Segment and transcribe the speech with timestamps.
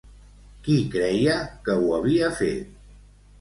[0.67, 1.35] Qui creia
[1.67, 2.75] que ho havia fet?